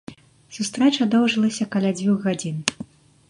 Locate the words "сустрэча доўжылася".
0.55-1.69